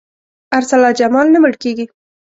ارسلا 0.57 0.89
جمال 0.99 1.27
نه 1.33 1.39
مړ 1.43 1.53
کېږي. 1.63 1.85